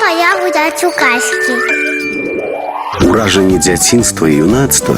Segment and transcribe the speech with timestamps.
[0.00, 1.54] пая гуляць у казкі.
[3.08, 4.96] Уражанні дзяцінства і юнацтва,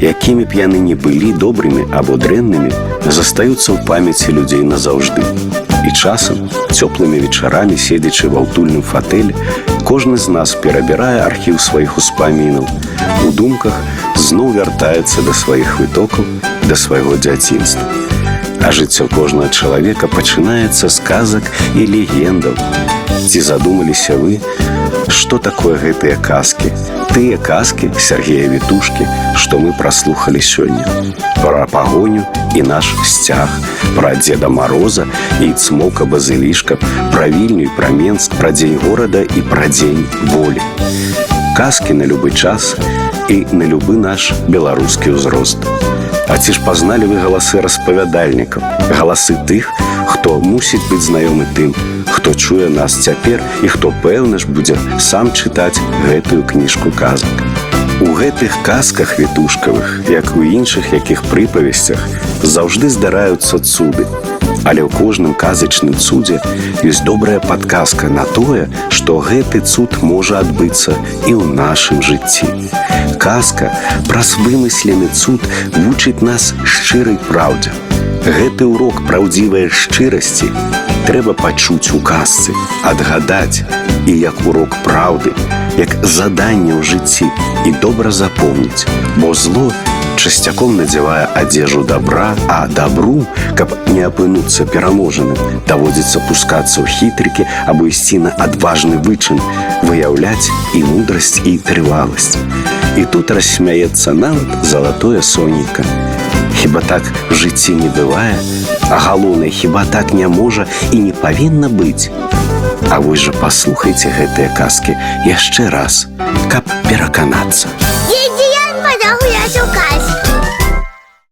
[0.00, 2.68] якімі б яны не былі добрымі або дрэннымі,
[3.08, 5.24] застаюцца ў памяці людзей назаўжды.
[5.80, 9.32] І часам, цёплымі вечарамі седзячы ва ўтульным фатэлі,
[9.88, 12.68] кожны з нас перабірае архіў сваіх успамінаў.
[13.24, 13.72] У думках
[14.28, 16.24] зноў вяртаецца да сваіх вытокаў,
[16.68, 17.88] да свайго дзяцінства.
[18.60, 22.52] А жыццё кожнага чалавека пачынаецца з казак і легендаў.
[23.28, 24.38] Ці задумаліся вы,
[25.12, 26.70] што такое гэтыя казкі?
[27.12, 29.04] Тыя казкі Сергея Вітушкі,
[29.36, 30.88] што мы праслухалі сёння.
[31.42, 32.24] Пра пагоню
[32.56, 33.52] і наш сцяг,
[33.92, 35.04] пра дзеда Мароза
[35.44, 36.80] і цмока базылішка,
[37.12, 40.64] пра вільню і пра Менск, пра дзень горада і пра дзень волі.
[41.52, 42.80] Казкі на любы час
[43.28, 45.68] і на любы наш беларускі ўзрост.
[46.32, 48.64] А ці ж пазналі вы галасы распавядальнікаў,
[48.96, 49.68] галасы тых,
[50.08, 51.76] хто мусіць быць знаёмы тым,
[52.08, 57.42] хто чуе нас цяпер і хто пэўна ж будзе сам чытаць гэтую кніжку казак.
[58.00, 61.98] У гэтых казках вітушкавых, як у іншых якіх прыпавесцях,
[62.42, 64.06] заўжды здараюцца цуды.
[64.62, 66.38] Але ў кожным казачным цудзе
[66.86, 70.94] ёсць добрая падказка на тое, што гэты цуд можа адбыцца
[71.26, 72.46] і ў нашым жыцці.
[73.18, 73.74] Казка
[74.06, 75.42] праз вымыслены цуд
[75.74, 77.74] вучыць нас шчырай праўдзе.
[78.28, 80.50] Гэты урок праўдзівай шчырасці
[81.08, 82.52] трэба пачуць у казцы,
[82.84, 83.64] адгадаць
[84.04, 85.32] і як урок праўды,
[85.80, 87.24] як заданне ў жыцці
[87.64, 88.84] і добра запомніць,
[89.16, 89.70] бо зло
[90.20, 93.24] часцяком надзявае адзежу добра, а добру,
[93.56, 99.40] каб не апынуцца пераможаным, даводзіцца пускацца ў хітрыкі або ісці на адважны вычын,
[99.88, 102.36] выяўляць і мудрасць і трываласць.
[103.00, 105.88] І тут рассмяецца нават залатое сонейка.
[106.58, 108.34] Хіба так в жыцці не бывае,
[108.90, 112.10] а галоўнае хіба так не можа і не павінна быць.
[112.90, 114.96] А вось жа паслухайце гэтыя казкі
[115.28, 116.08] яшчэ раз,
[116.50, 117.70] каб пераканацца.